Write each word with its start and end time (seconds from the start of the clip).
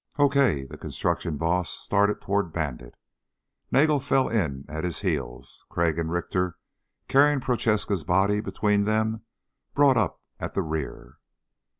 "Okay." 0.17 0.65
The 0.65 0.79
construction 0.79 1.37
boss 1.37 1.69
started 1.69 2.21
toward 2.21 2.51
Bandit. 2.51 2.95
Nagel 3.71 3.99
fell 3.99 4.29
in 4.29 4.65
at 4.67 4.83
his 4.83 5.01
heels. 5.01 5.63
Crag 5.69 5.99
and 5.99 6.09
Richter, 6.09 6.57
carrying 7.07 7.39
Prochaska's 7.39 8.03
body 8.03 8.41
between 8.41 8.85
them, 8.85 9.21
brought 9.75 9.97
up 9.97 10.19
at 10.39 10.55
the 10.55 10.63
rear. 10.63 11.19